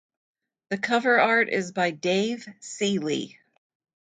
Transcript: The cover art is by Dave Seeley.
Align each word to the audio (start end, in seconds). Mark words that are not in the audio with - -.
The 0.69 0.79
cover 0.79 1.19
art 1.19 1.47
is 1.47 1.73
by 1.73 1.91
Dave 1.91 2.47
Seeley. 2.59 3.37